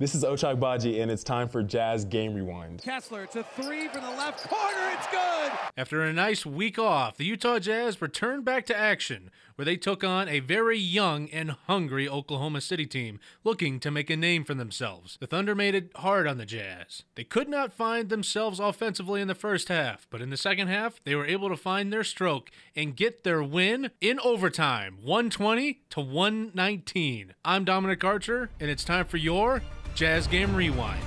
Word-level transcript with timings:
This 0.00 0.14
is 0.14 0.24
Ochai 0.24 0.58
Baji, 0.58 1.02
and 1.02 1.10
it's 1.10 1.22
time 1.22 1.46
for 1.46 1.62
Jazz 1.62 2.06
Game 2.06 2.32
Rewind. 2.32 2.80
Kessler, 2.80 3.24
it's 3.24 3.36
a 3.36 3.42
three 3.42 3.86
from 3.88 4.00
the 4.00 4.10
left 4.12 4.48
corner. 4.48 4.90
It's 4.94 5.06
good. 5.08 5.52
After 5.76 6.02
a 6.02 6.10
nice 6.10 6.46
week 6.46 6.78
off, 6.78 7.18
the 7.18 7.26
Utah 7.26 7.58
Jazz 7.58 8.00
returned 8.00 8.46
back 8.46 8.64
to 8.64 8.74
action, 8.74 9.30
where 9.56 9.66
they 9.66 9.76
took 9.76 10.02
on 10.02 10.26
a 10.26 10.40
very 10.40 10.78
young 10.78 11.28
and 11.28 11.50
hungry 11.66 12.08
Oklahoma 12.08 12.62
City 12.62 12.86
team 12.86 13.20
looking 13.44 13.78
to 13.80 13.90
make 13.90 14.08
a 14.08 14.16
name 14.16 14.42
for 14.42 14.54
themselves. 14.54 15.18
The 15.20 15.26
Thunder 15.26 15.54
made 15.54 15.74
it 15.74 15.90
hard 15.96 16.26
on 16.26 16.38
the 16.38 16.46
Jazz. 16.46 17.02
They 17.14 17.24
could 17.24 17.50
not 17.50 17.70
find 17.70 18.08
themselves 18.08 18.58
offensively 18.58 19.20
in 19.20 19.28
the 19.28 19.34
first 19.34 19.68
half, 19.68 20.06
but 20.08 20.22
in 20.22 20.30
the 20.30 20.38
second 20.38 20.68
half, 20.68 21.04
they 21.04 21.14
were 21.14 21.26
able 21.26 21.50
to 21.50 21.58
find 21.58 21.92
their 21.92 22.04
stroke 22.04 22.50
and 22.74 22.96
get 22.96 23.22
their 23.22 23.42
win 23.42 23.90
in 24.00 24.18
overtime 24.20 24.96
120 25.02 25.82
to 25.90 26.00
119. 26.00 27.34
I'm 27.44 27.66
Dominic 27.66 28.02
Archer, 28.02 28.48
and 28.58 28.70
it's 28.70 28.82
time 28.82 29.04
for 29.04 29.18
your 29.18 29.60
Jazz 29.94 30.26
Game 30.26 30.54
Rewind. 30.54 31.02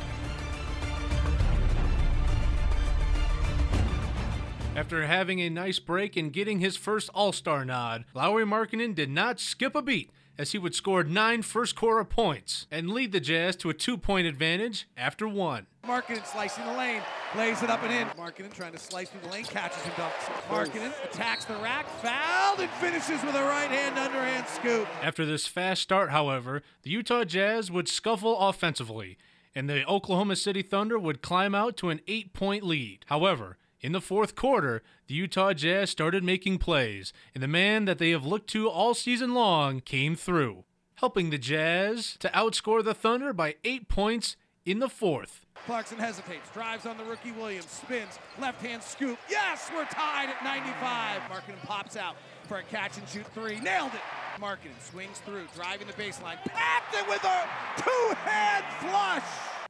After 4.75 5.05
having 5.05 5.39
a 5.39 5.49
nice 5.49 5.79
break 5.79 6.17
and 6.17 6.33
getting 6.33 6.59
his 6.59 6.75
first 6.75 7.09
All 7.13 7.31
Star 7.31 7.63
nod, 7.63 8.05
Lauri 8.13 8.45
Markkanen 8.45 8.95
did 8.95 9.09
not 9.09 9.39
skip 9.39 9.75
a 9.75 9.81
beat 9.81 10.09
as 10.37 10.51
he 10.51 10.57
would 10.57 10.75
score 10.75 11.03
nine 11.03 11.41
first 11.41 11.75
quarter 11.75 12.03
points 12.03 12.67
and 12.71 12.89
lead 12.89 13.11
the 13.11 13.19
Jazz 13.19 13.55
to 13.57 13.69
a 13.69 13.73
two 13.73 13.97
point 13.97 14.27
advantage 14.27 14.87
after 14.97 15.27
one. 15.27 15.67
Markkanen 15.85 16.25
slicing 16.25 16.65
the 16.65 16.73
lane, 16.73 17.01
lays 17.35 17.61
it 17.61 17.69
up 17.69 17.83
and 17.83 17.91
in. 17.91 18.07
Markkanen 18.17 18.53
trying 18.53 18.71
to 18.71 18.77
slice 18.77 19.09
through 19.09 19.21
the 19.21 19.27
lane, 19.27 19.43
catches 19.43 19.83
and 19.83 19.93
dunks. 19.93 20.23
Markkanen 20.47 20.93
attacks 21.03 21.45
the 21.45 21.55
rack, 21.55 21.87
fouled, 22.01 22.59
and 22.61 22.69
finishes 22.71 23.21
with 23.23 23.35
a 23.35 23.43
right 23.43 23.69
hand 23.69 23.99
underhand 23.99 24.47
scoop. 24.47 24.87
After 25.01 25.25
this 25.25 25.45
fast 25.45 25.81
start, 25.81 26.11
however, 26.11 26.63
the 26.83 26.89
Utah 26.89 27.25
Jazz 27.25 27.69
would 27.69 27.89
scuffle 27.89 28.37
offensively, 28.39 29.17
and 29.53 29.69
the 29.69 29.85
Oklahoma 29.85 30.37
City 30.37 30.61
Thunder 30.61 30.97
would 30.97 31.21
climb 31.21 31.53
out 31.53 31.75
to 31.77 31.89
an 31.89 31.99
eight 32.07 32.33
point 32.33 32.63
lead. 32.63 33.05
However, 33.07 33.57
in 33.83 33.91
the 33.91 34.01
fourth 34.01 34.33
quarter, 34.33 34.81
the 35.07 35.13
Utah 35.13 35.51
Jazz 35.51 35.89
started 35.89 36.23
making 36.23 36.57
plays, 36.57 37.11
and 37.35 37.43
the 37.43 37.49
man 37.49 37.83
that 37.83 37.97
they 37.97 38.11
have 38.11 38.25
looked 38.25 38.49
to 38.51 38.69
all 38.69 38.93
season 38.93 39.33
long 39.33 39.81
came 39.81 40.15
through, 40.15 40.63
helping 40.95 41.29
the 41.29 41.37
Jazz 41.37 42.15
to 42.19 42.29
outscore 42.29 42.81
the 42.81 42.93
Thunder 42.93 43.33
by 43.33 43.55
eight 43.65 43.89
points 43.89 44.37
in 44.65 44.79
the 44.79 44.87
fourth. 44.87 45.45
Clarkson 45.65 45.97
hesitates, 45.97 46.49
drives 46.53 46.85
on 46.85 46.97
the 46.97 47.03
rookie 47.03 47.33
Williams, 47.33 47.69
spins, 47.69 48.19
left 48.39 48.61
hand 48.65 48.81
scoop. 48.81 49.19
Yes, 49.29 49.69
we're 49.75 49.85
tied 49.85 50.29
at 50.29 50.41
95. 50.43 51.21
Markkanen 51.23 51.65
pops 51.65 51.97
out 51.97 52.15
for 52.47 52.57
a 52.57 52.63
catch 52.63 52.97
and 52.97 53.07
shoot 53.07 53.25
three. 53.33 53.59
Nailed 53.59 53.91
it. 53.93 54.41
Markkanen 54.41 54.79
swings 54.81 55.19
through, 55.19 55.45
driving 55.53 55.87
the 55.87 55.93
baseline, 55.93 56.37
packed 56.45 56.95
it 56.95 57.07
with 57.07 57.23
a 57.23 57.49
two 57.81 58.15
hand 58.23 58.65
flush. 58.79 59.23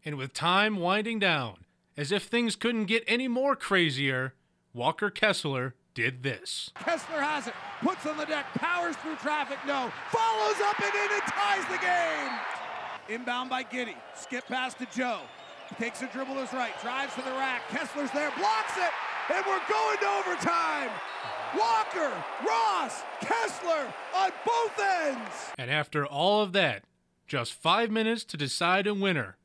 And 0.05 0.17
with 0.17 0.33
time 0.33 0.77
winding 0.77 1.19
down, 1.19 1.57
as 1.97 2.11
if 2.11 2.23
things 2.23 2.55
couldn't 2.55 2.85
get 2.85 3.03
any 3.07 3.27
more 3.27 3.55
crazier, 3.55 4.33
Walker 4.73 5.09
Kessler 5.09 5.75
did 5.93 6.23
this. 6.23 6.71
Kessler 6.75 7.21
has 7.21 7.47
it, 7.47 7.53
puts 7.81 8.05
on 8.05 8.17
the 8.17 8.25
deck, 8.25 8.45
powers 8.55 8.95
through 8.97 9.15
traffic, 9.17 9.59
no, 9.67 9.91
follows 10.09 10.59
up 10.61 10.79
and 10.81 10.93
in 10.93 11.13
and 11.13 11.23
ties 11.23 11.65
the 11.69 11.77
game. 11.77 13.19
Inbound 13.19 13.49
by 13.49 13.63
Giddey, 13.63 13.95
skip 14.15 14.47
pass 14.47 14.73
to 14.75 14.87
Joe, 14.95 15.19
takes 15.79 16.01
a 16.01 16.07
dribble 16.07 16.35
to 16.35 16.41
his 16.41 16.53
right, 16.53 16.73
drives 16.81 17.13
to 17.15 17.21
the 17.21 17.31
rack, 17.31 17.61
Kessler's 17.69 18.11
there, 18.11 18.31
blocks 18.37 18.77
it, 18.77 18.91
and 19.33 19.45
we're 19.45 19.61
going 19.69 19.97
to 19.97 20.07
overtime. 20.07 20.89
Walker, 21.57 22.11
Ross, 22.47 23.03
Kessler 23.21 23.93
on 24.15 24.31
both 24.45 24.79
ends. 24.79 25.51
And 25.57 25.69
after 25.69 26.05
all 26.05 26.41
of 26.41 26.51
that, 26.53 26.83
just 27.27 27.53
five 27.53 27.91
minutes 27.91 28.23
to 28.25 28.37
decide 28.37 28.87
a 28.87 28.93
winner. 28.93 29.37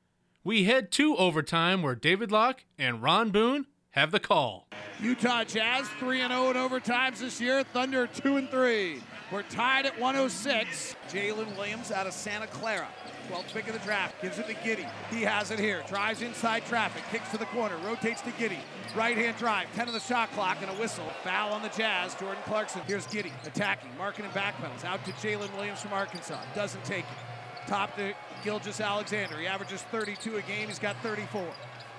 We 0.48 0.64
head 0.64 0.90
to 0.92 1.14
overtime 1.14 1.82
where 1.82 1.94
David 1.94 2.32
Locke 2.32 2.64
and 2.78 3.02
Ron 3.02 3.28
Boone 3.28 3.66
have 3.90 4.12
the 4.12 4.18
call. 4.18 4.66
Utah 4.98 5.44
Jazz 5.44 5.86
3 5.98 6.20
0 6.20 6.48
in 6.48 6.56
overtimes 6.56 7.18
this 7.18 7.38
year. 7.38 7.62
Thunder 7.64 8.06
2 8.06 8.38
and 8.38 8.48
3. 8.48 9.02
We're 9.30 9.42
tied 9.42 9.84
at 9.84 10.00
106. 10.00 10.96
Jalen 11.10 11.54
Williams 11.54 11.92
out 11.92 12.06
of 12.06 12.14
Santa 12.14 12.46
Clara. 12.46 12.88
12th 13.30 13.52
pick 13.52 13.66
of 13.66 13.74
the 13.74 13.78
draft. 13.80 14.22
Gives 14.22 14.38
it 14.38 14.46
to 14.46 14.54
Giddey. 14.54 14.90
He 15.10 15.20
has 15.20 15.50
it 15.50 15.58
here. 15.58 15.84
Drives 15.86 16.22
inside 16.22 16.64
traffic. 16.64 17.02
Kicks 17.10 17.30
to 17.32 17.36
the 17.36 17.44
corner. 17.44 17.76
Rotates 17.84 18.22
to 18.22 18.30
Giddey. 18.30 18.60
Right 18.96 19.18
hand 19.18 19.36
drive. 19.36 19.70
10 19.74 19.88
of 19.88 19.92
the 19.92 20.00
shot 20.00 20.32
clock 20.32 20.56
and 20.62 20.70
a 20.70 20.80
whistle. 20.80 21.04
Foul 21.24 21.52
on 21.52 21.60
the 21.60 21.68
Jazz. 21.76 22.14
Jordan 22.14 22.42
Clarkson. 22.46 22.80
Here's 22.86 23.06
Giddey. 23.08 23.32
attacking. 23.44 23.90
Markkanen 24.00 24.30
backpedals. 24.30 24.82
Out 24.82 25.04
to 25.04 25.12
Jaylin 25.12 25.54
Williams 25.56 25.82
from 25.82 25.92
Arkansas. 25.92 26.40
Doesn't 26.54 26.84
take 26.84 27.04
it. 27.04 27.68
Top 27.68 27.94
to 27.96 28.14
Gilgeous 28.44 28.80
Alexander. 28.80 29.38
He 29.38 29.46
averages 29.46 29.82
32 29.82 30.36
a 30.36 30.42
game. 30.42 30.68
He's 30.68 30.78
got 30.78 30.96
34. 31.02 31.44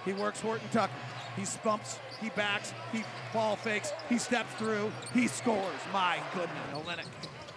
He 0.06 0.14
works 0.14 0.40
Horton 0.40 0.68
Tucker. 0.72 0.94
He 1.36 1.46
spumps, 1.46 2.00
he 2.22 2.30
backs, 2.32 2.74
he 2.92 3.04
ball 3.32 3.56
fakes, 3.56 3.94
he 4.10 4.18
steps 4.18 4.54
through, 4.56 4.92
he 5.14 5.28
scores. 5.28 5.80
My 5.94 6.20
goodness. 6.34 6.58
Olynyk 6.74 7.06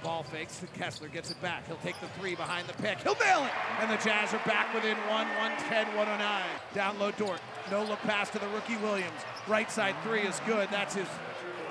ball 0.03 0.22
fakes. 0.25 0.62
Kessler 0.75 1.09
gets 1.09 1.31
it 1.31 1.41
back. 1.41 1.66
He'll 1.66 1.76
take 1.76 1.98
the 2.00 2.09
three 2.20 2.34
behind 2.34 2.66
the 2.66 2.75
pick. 2.75 2.98
He'll 3.00 3.16
nail 3.16 3.44
it. 3.44 3.53
And 3.81 3.91
the 3.91 4.03
Jazz 4.04 4.34
are 4.34 4.43
back 4.47 4.75
within 4.75 4.97
one, 5.09 5.28
110, 5.38 5.87
109. 5.97 6.43
Down 6.75 6.99
low 6.99 7.12
Dort. 7.12 7.41
No 7.70 7.84
look 7.84 8.00
pass 8.00 8.31
to 8.31 8.38
the 8.38 8.49
rookie 8.49 8.76
Williams. 8.78 9.20
Right 9.47 9.70
side 9.70 9.94
three 10.03 10.22
is 10.22 10.41
good. 10.47 10.69
That's 10.70 10.94
his 10.94 11.09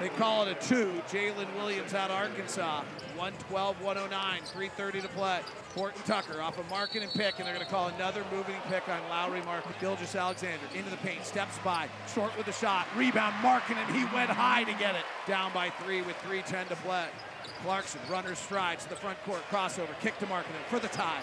they 0.02 0.10
call 0.10 0.46
it 0.46 0.58
a 0.58 0.68
two. 0.68 0.92
Jaylin 1.10 1.54
Williams 1.56 1.94
out 1.94 2.10
of 2.10 2.18
Arkansas. 2.18 2.84
112, 3.16 3.82
109, 3.82 4.42
330 4.42 5.02
to 5.02 5.08
play. 5.10 5.42
Horton 5.76 6.02
Tucker 6.06 6.42
off 6.42 6.58
a 6.58 6.64
Markkanen 6.74 7.04
and 7.04 7.12
pick, 7.12 7.38
and 7.38 7.46
they're 7.46 7.54
going 7.54 7.66
to 7.66 7.72
call 7.72 7.90
another 7.90 8.24
moving 8.32 8.56
pick 8.68 8.88
on 8.90 9.00
Lauri 9.10 9.42
Markkanen. 9.42 9.80
Gilgeous 9.80 10.16
Alexander 10.16 10.66
into 10.74 10.90
the 10.90 10.98
paint, 10.98 11.24
steps 11.24 11.58
by, 11.60 11.88
short 12.14 12.36
with 12.36 12.48
the 12.48 12.52
shot, 12.52 12.88
rebound 12.96 13.36
Markkanen, 13.36 13.86
and 13.88 13.96
he 13.96 14.04
went 14.16 14.30
high 14.30 14.64
to 14.64 14.74
get 14.74 14.96
it. 14.96 15.04
Down 15.28 15.54
by 15.54 15.70
three 15.70 16.02
with 16.02 16.16
310 16.18 16.76
to 16.76 16.76
play. 16.84 17.08
Clarkson, 17.64 18.02
runner 18.10 18.34
strides 18.34 18.84
to 18.86 18.90
the 18.90 18.96
front 18.96 19.22
court, 19.24 19.42
crossover, 19.52 19.98
kick 20.02 20.18
to 20.18 20.26
Markkanen 20.26 20.66
for 20.68 20.80
the 20.80 20.88
tie. 20.88 21.22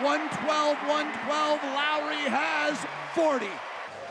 112, 0.00 0.78
112, 0.86 1.60
Lauri 1.74 2.30
has 2.30 2.78
40. 3.14 3.48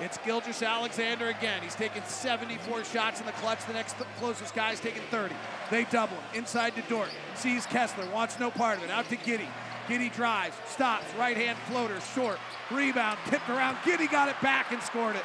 It's 0.01 0.17
Gilgeous 0.19 0.63
Alexander 0.63 1.27
again. 1.27 1.61
He's 1.61 1.75
taken 1.75 2.03
74 2.05 2.85
shots 2.85 3.19
in 3.19 3.25
the 3.25 3.33
clutch. 3.33 3.65
The 3.65 3.73
next 3.73 3.93
th- 3.97 4.07
closest 4.17 4.55
guy 4.55 4.71
is 4.71 4.79
taking 4.79 5.01
30. 5.11 5.35
They 5.69 5.83
double 5.85 6.15
him. 6.15 6.23
Inside 6.39 6.75
to 6.75 6.81
Dort. 6.83 7.09
Sees 7.35 7.65
Kessler. 7.65 8.09
Wants 8.11 8.39
no 8.39 8.49
part 8.49 8.77
of 8.77 8.85
it. 8.85 8.89
Out 8.89 9.09
to 9.09 9.17
Giddey. 9.17 9.47
Giddey 9.87 10.13
drives. 10.13 10.55
Stops. 10.67 11.05
Right 11.17 11.35
hand 11.35 11.57
floater. 11.67 11.99
Short. 12.15 12.39
Rebound. 12.71 13.19
Tipped 13.27 13.49
around. 13.49 13.75
Giddey 13.77 14.09
got 14.09 14.29
it 14.29 14.39
back 14.41 14.71
and 14.71 14.81
scored 14.81 15.17
it. 15.17 15.23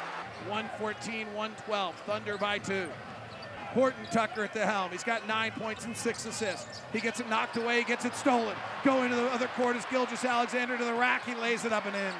114, 0.49 1.27
112. 1.27 1.95
Thunder 2.05 2.37
by 2.37 2.57
two. 2.57 2.89
Horton 3.73 4.05
Tucker 4.11 4.43
at 4.43 4.53
the 4.53 4.65
helm. 4.65 4.91
He's 4.91 5.03
got 5.03 5.27
nine 5.27 5.51
points 5.51 5.85
and 5.85 5.95
six 5.95 6.25
assists. 6.25 6.81
He 6.93 6.99
gets 6.99 7.19
it 7.19 7.29
knocked 7.29 7.57
away, 7.57 7.79
He 7.79 7.83
gets 7.83 8.05
it 8.05 8.15
stolen. 8.15 8.55
Going 8.83 9.09
to 9.09 9.15
the 9.15 9.27
other 9.31 9.47
court 9.47 9.75
is 9.75 9.83
Gilgeous 9.91 10.23
Alexander 10.23 10.77
to 10.77 10.83
the 10.85 10.93
rack. 10.93 11.25
He 11.25 11.35
lays 11.35 11.65
it 11.65 11.73
up 11.73 11.85
and 11.85 11.95
in. 11.95 12.13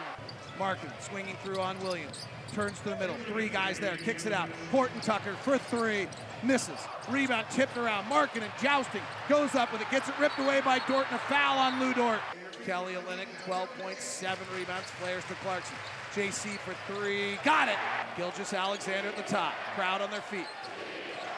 Markkanen 0.60 1.00
swinging 1.02 1.36
through 1.44 1.60
on 1.60 1.80
Williams. 1.82 2.26
Turns 2.54 2.80
to 2.80 2.90
the 2.90 2.96
middle. 2.98 3.16
Three 3.28 3.50
guys 3.50 3.80
there. 3.80 3.98
Kicks 3.98 4.26
it 4.26 4.32
out. 4.32 4.50
Horton 4.72 5.02
Tucker 5.02 5.36
for 5.42 5.58
three. 5.58 6.08
Misses. 6.44 6.80
Rebound 7.10 7.46
tipped 7.50 7.78
around. 7.78 8.06
Markkanen 8.06 8.50
jousting. 8.62 9.02
Goes 9.28 9.56
up 9.56 9.72
with 9.72 9.82
it. 9.82 9.92
Gets 9.92 10.10
it 10.10 10.16
ripped 10.20 10.40
away 10.40 10.62
by 10.62 10.80
Dort 10.88 11.08
and 11.12 11.16
a 11.16 11.24
foul 11.24 11.58
on 11.58 11.80
Lu 11.80 11.94
Dort. 11.94 12.20
Kelly 12.66 12.94
Olynyk, 12.94 13.28
12.7 13.46 14.38
rebounds. 14.58 14.90
Flares 14.92 15.24
to 15.26 15.34
Clarkson. 15.36 15.76
JC 16.16 16.58
for 16.60 16.74
three. 16.92 17.38
Got 17.44 17.68
it. 17.68 17.76
Gilgeous 18.16 18.54
Alexander 18.54 19.10
at 19.10 19.18
the 19.18 19.24
top. 19.24 19.54
Crowd 19.76 20.02
on 20.02 20.10
their 20.12 20.22
feet. 20.22 20.48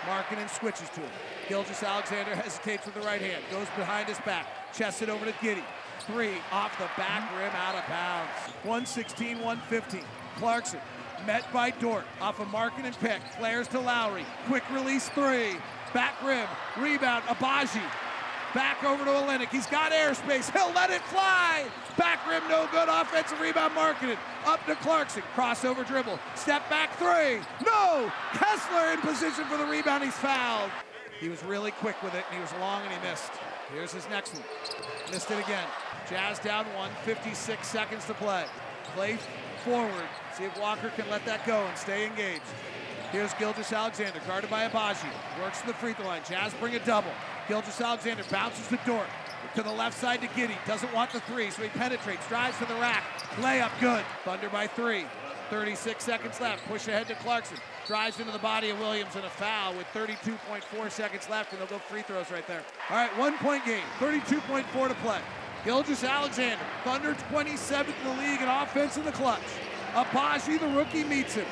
Markkanen 0.05 0.49
switches 0.49 0.89
to 0.89 1.01
him. 1.01 1.09
Gilgeous 1.49 1.83
Alexander 1.83 2.35
hesitates 2.35 2.85
with 2.85 2.95
the 2.95 3.01
right 3.01 3.21
hand. 3.21 3.43
Goes 3.51 3.67
behind 3.75 4.07
his 4.07 4.19
back. 4.19 4.45
Chests 4.73 5.01
it 5.01 5.09
over 5.09 5.25
to 5.25 5.33
Giddey. 5.33 5.63
Three 6.01 6.35
off 6.51 6.77
the 6.77 6.87
back 6.95 7.29
rim 7.35 7.51
out 7.53 7.75
of 7.75 7.87
bounds. 7.89 8.16
116, 8.67 9.37
115. 9.37 10.01
Clarkson 10.37 10.79
met 11.25 11.51
by 11.53 11.71
Dort 11.71 12.03
off 12.21 12.39
a 12.39 12.43
of 12.43 12.99
pick. 12.99 13.21
Flares 13.39 13.67
to 13.69 13.79
Lauri. 13.79 14.25
Quick 14.47 14.63
release 14.71 15.07
three. 15.09 15.55
Back 15.93 16.21
rim. 16.23 16.47
Rebound. 16.77 17.23
Agbaji. 17.23 17.81
Back 18.53 18.83
over 18.83 19.03
to 19.05 19.09
Olynyk. 19.09 19.49
He's 19.49 19.67
got 19.67 19.91
airspace. 19.91 20.51
He'll 20.51 20.73
let 20.73 20.89
it 20.89 21.01
fly. 21.03 21.65
Back 21.97 22.27
rim, 22.27 22.43
no 22.49 22.67
good. 22.71 22.89
Offensive 22.89 23.39
rebound, 23.39 23.73
Markkanen. 23.73 24.17
Up 24.45 24.65
to 24.65 24.75
Clarkson. 24.75 25.23
Crossover 25.35 25.85
dribble. 25.87 26.19
Step 26.35 26.69
back 26.69 26.93
three. 26.97 27.41
No! 27.65 28.11
Kessler 28.33 28.91
in 28.93 29.01
position 29.01 29.45
for 29.45 29.57
the 29.57 29.65
rebound. 29.65 30.03
He's 30.03 30.13
fouled. 30.13 30.71
He 31.19 31.29
was 31.29 31.43
really 31.43 31.71
quick 31.71 32.01
with 32.03 32.13
it, 32.15 32.23
and 32.29 32.35
he 32.35 32.41
was 32.41 32.51
long, 32.59 32.81
and 32.83 32.91
he 32.91 33.09
missed. 33.09 33.31
Here's 33.73 33.91
his 33.91 34.07
next 34.09 34.33
one. 34.33 34.43
Missed 35.11 35.29
it 35.31 35.39
again. 35.39 35.67
Jazz 36.09 36.39
down 36.39 36.65
one, 36.73 36.89
56 37.03 37.67
seconds 37.67 38.05
to 38.05 38.13
play. 38.13 38.45
Play 38.95 39.17
forward. 39.65 40.07
See 40.37 40.45
if 40.45 40.57
Walker 40.59 40.89
can 40.95 41.09
let 41.09 41.25
that 41.25 41.45
go 41.45 41.65
and 41.65 41.77
stay 41.77 42.05
engaged. 42.05 42.41
Here's 43.11 43.33
Gilgeous-Alexander, 43.35 44.19
guarded 44.25 44.49
by 44.49 44.67
Agbaji. 44.67 45.09
Works 45.41 45.61
to 45.61 45.67
the 45.67 45.73
free 45.73 45.93
throw 45.93 46.05
line. 46.05 46.21
Jazz 46.27 46.53
bring 46.55 46.75
a 46.75 46.79
double. 46.79 47.11
Gilgeous-Alexander 47.47 48.23
bounces 48.31 48.67
to 48.67 48.79
Dort. 48.85 49.07
To 49.55 49.63
the 49.63 49.71
left 49.71 49.97
side 49.97 50.21
to 50.21 50.27
Giddey. 50.27 50.55
Doesn't 50.65 50.93
want 50.93 51.11
the 51.11 51.19
three, 51.21 51.49
so 51.49 51.63
he 51.63 51.69
penetrates. 51.69 52.27
Drives 52.27 52.57
to 52.57 52.65
the 52.65 52.75
rack. 52.75 53.03
Layup 53.37 53.71
good. 53.79 54.03
Thunder 54.23 54.49
by 54.49 54.67
three. 54.67 55.05
36 55.49 56.03
seconds 56.03 56.39
left. 56.41 56.65
Push 56.67 56.87
ahead 56.87 57.07
to 57.07 57.15
Clarkson. 57.15 57.57
Drives 57.85 58.19
into 58.19 58.31
the 58.31 58.39
body 58.39 58.69
of 58.69 58.79
Williams 58.79 59.15
and 59.15 59.25
a 59.25 59.29
foul 59.29 59.73
with 59.75 59.87
32.4 59.87 60.91
seconds 60.91 61.29
left, 61.29 61.51
and 61.51 61.61
they'll 61.61 61.67
go 61.67 61.77
free 61.77 62.01
throws 62.01 62.31
right 62.31 62.45
there. 62.47 62.63
All 62.89 62.97
right, 62.97 63.17
one 63.17 63.37
point 63.37 63.65
game. 63.65 63.83
32.4 63.99 64.87
to 64.89 64.93
play. 64.95 65.19
Gilgeous 65.63 66.03
Alexander, 66.03 66.63
Thunder 66.83 67.13
27th 67.31 67.87
in 67.87 68.03
the 68.03 68.21
league 68.21 68.41
in 68.41 68.47
offense 68.47 68.97
in 68.97 69.03
the 69.03 69.11
clutch. 69.11 69.41
Agbaji, 69.93 70.59
the 70.59 70.67
rookie, 70.67 71.03
meets 71.03 71.35
him. 71.35 71.45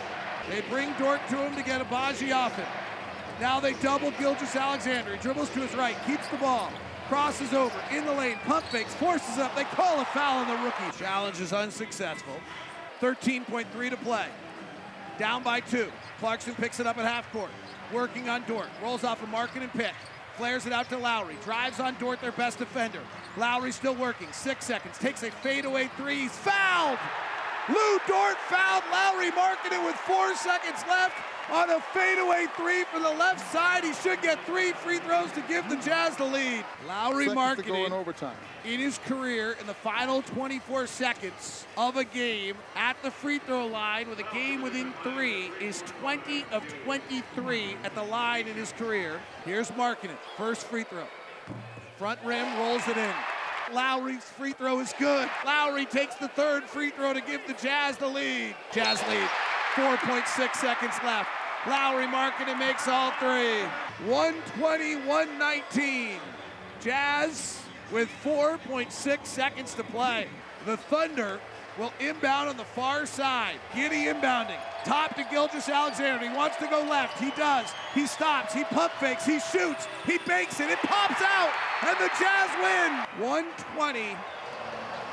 They 0.50 0.62
bring 0.70 0.94
Dort 1.00 1.20
to 1.30 1.38
him 1.38 1.56
to 1.56 1.64
get 1.64 1.82
Agbaji 1.82 2.34
off 2.34 2.56
him. 2.56 2.68
Now 3.42 3.60
they 3.60 3.74
double 3.74 4.12
Gilgeous 4.12 4.56
Alexander. 4.56 5.16
He 5.16 5.18
dribbles 5.18 5.50
to 5.50 5.60
his 5.62 5.76
right, 5.76 5.96
keeps 6.06 6.28
the 6.30 6.38
ball, 6.38 6.72
crosses 7.08 7.54
over, 7.54 7.76
in 7.92 8.06
the 8.06 8.14
lane, 8.14 8.38
pump 8.46 8.66
fakes, 8.68 8.94
forces 8.96 9.38
up. 9.38 9.56
They 9.56 9.64
call 9.64 10.00
a 10.00 10.06
foul 10.06 10.40
on 10.40 10.48
the 10.48 10.64
rookie. 10.64 10.98
Challenge 10.98 11.40
is 11.42 11.52
unsuccessful. 11.52 12.40
13.3 13.02 13.90
to 13.90 13.98
play. 13.98 14.28
Down 15.18 15.44
by 15.44 15.60
two. 15.60 15.92
Clarkson 16.20 16.56
picks 16.56 16.80
it 16.80 16.88
up 16.88 16.98
at 16.98 17.06
half 17.06 17.32
court. 17.32 17.50
Working 17.94 18.30
on 18.30 18.44
Dort. 18.48 18.68
Rolls 18.82 19.04
off 19.04 19.24
a 19.24 19.28
Markkanen 19.28 19.72
pick. 19.72 19.94
Flares 20.38 20.66
it 20.66 20.74
out 20.74 20.90
to 20.90 20.98
Lauri. 20.98 21.36
Drives 21.44 21.80
on 21.80 21.96
Dort, 22.00 22.20
their 22.20 22.32
best 22.34 22.60
defender. 22.60 23.00
Lauri 23.38 23.72
still 23.72 23.96
working. 23.96 24.28
Six 24.32 24.66
seconds. 24.66 24.98
Takes 24.98 25.24
a 25.24 25.32
fadeaway 25.32 25.90
three. 25.96 26.22
He's 26.22 26.38
fouled. 26.38 27.00
Lu 27.70 28.00
Dort 28.08 28.38
fouled 28.50 28.84
Lauri 28.92 29.32
Markkanen 29.32 29.86
with 29.86 29.96
four 29.96 30.36
seconds 30.36 30.84
left 30.88 31.16
on 31.52 31.70
a 31.70 31.80
fadeaway 31.80 32.48
three 32.58 32.84
from 32.86 33.04
the 33.04 33.10
left 33.10 33.52
side. 33.52 33.84
He 33.84 33.94
should 33.94 34.22
get 34.22 34.44
three 34.46 34.72
free 34.74 35.00
throws 35.00 35.32
to 35.34 35.42
give 35.48 35.68
the 35.70 35.76
Jazz 35.78 36.16
the 36.18 36.26
lead. 36.26 36.64
Lauri 36.88 37.28
Markkanen 37.28 37.88
in 37.88 37.94
overtime. 37.94 38.36
In 38.64 38.80
his 38.80 38.98
career, 39.00 39.56
in 39.60 39.68
the 39.68 39.74
final 39.74 40.22
24 40.24 40.88
seconds 40.88 41.66
of 41.78 41.98
a 41.98 42.04
game 42.04 42.56
at 42.76 43.02
the 43.04 43.12
free 43.12 43.40
throw 43.40 43.68
line 43.68 44.10
with 44.10 44.20
a 44.20 44.34
game 44.34 44.62
within 44.62 44.92
three, 45.04 45.52
is 45.62 45.84
20 46.02 46.46
of 46.52 46.64
23 46.84 47.78
at 47.84 47.94
the 47.94 48.04
line 48.04 48.48
in 48.48 48.56
his 48.56 48.72
career. 48.74 49.20
Here's 49.46 49.70
Markkanen, 49.72 50.18
first 50.38 50.66
free 50.66 50.84
throw. 50.84 51.06
Front 51.98 52.20
rim, 52.26 52.58
rolls 52.58 52.88
it 52.88 52.98
in. 52.98 53.14
Lauri's 53.74 54.24
free 54.24 54.54
throw 54.54 54.80
is 54.80 54.94
good. 55.00 55.30
Lauri 55.46 55.86
takes 55.86 56.16
the 56.16 56.28
third 56.30 56.64
free 56.64 56.90
throw 56.90 57.14
to 57.14 57.22
give 57.22 57.42
the 57.48 57.54
Jazz 57.54 57.98
the 57.98 58.08
lead. 58.08 58.56
Jazz 58.72 59.02
lead. 59.08 59.30
4.6 59.76 60.56
seconds 60.56 60.94
left. 61.04 61.30
Lauri 61.68 62.06
Markkanen 62.06 62.58
makes 62.58 62.88
all 62.88 63.12
three. 63.20 63.60
120, 64.10 64.96
119. 65.06 66.20
Jazz 66.80 67.62
with 67.92 68.10
4.6 68.24 69.26
seconds 69.26 69.74
to 69.74 69.84
play. 69.84 70.28
The 70.66 70.78
Thunder 70.78 71.42
will 71.78 71.92
inbound 72.00 72.48
on 72.48 72.56
the 72.56 72.64
far 72.64 73.06
side. 73.06 73.58
Giddey 73.74 74.06
inbounding. 74.14 74.60
Top 74.86 75.14
to 75.18 75.26
Gilgeous 75.30 75.68
Alexander. 75.68 76.26
He 76.26 76.34
wants 76.34 76.56
to 76.58 76.68
go 76.68 76.82
left. 76.84 77.20
He 77.20 77.32
does. 77.32 77.70
He 77.94 78.08
stops. 78.08 78.54
He 78.54 78.64
pump 78.64 78.94
fakes. 78.94 79.26
He 79.26 79.40
shoots. 79.40 79.88
He 80.06 80.20
bakes 80.26 80.62
it. 80.62 80.70
It 80.70 80.80
pops 80.80 81.22
out. 81.22 81.52
And 81.86 81.98
the 81.98 82.10
Jazz 82.18 82.50
win. 82.62 83.28
120, 83.28 84.16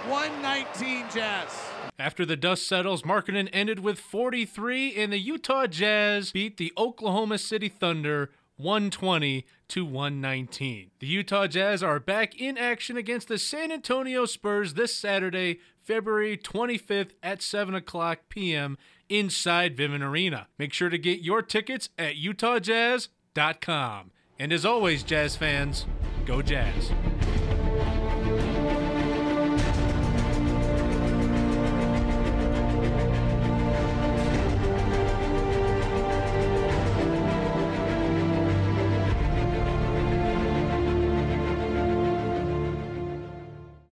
119 0.09 1.07
Jazz. 1.15 1.71
After 1.99 2.27
the 2.27 2.37
dust 2.37 2.67
settles, 2.67 3.03
Markkanen 3.03 3.49
ended 3.53 3.81
with 3.81 3.99
43, 4.01 4.97
and 4.97 5.13
the 5.13 5.19
Utah 5.19 5.67
Jazz 5.67 6.33
beat 6.33 6.57
the 6.57 6.73
Oklahoma 6.77 7.39
City 7.39 7.69
Thunder 7.69 8.31
120 8.57 9.47
to 9.69 9.85
119. 9.85 10.91
The 10.99 11.07
Utah 11.07 11.47
Jazz 11.47 11.83
are 11.83 12.01
back 12.01 12.41
in 12.41 12.59
action 12.59 12.97
against 12.97 13.29
the 13.29 13.39
San 13.39 13.71
Antonio 13.71 14.25
Spurs 14.27 14.75
this 14.75 14.95
Saturday, 14.95 15.61
February 15.79 16.37
25th 16.37 17.13
at 17.23 17.43
7 17.43 17.75
o'clock 17.75 18.21
p.m. 18.29 18.79
inside 19.09 19.77
Vivint 19.77 20.03
Arena. 20.03 20.49
Make 20.59 20.73
sure 20.73 20.91
to 20.91 20.99
get 20.99 21.21
your 21.21 21.43
tickets 21.43 21.89
at 21.99 22.17
utahjazz.com. 22.17 24.11
And 24.39 24.53
as 24.53 24.65
always, 24.65 25.03
Jazz 25.03 25.37
fans, 25.37 25.87
go 26.27 26.43
Jazz. 26.43 26.91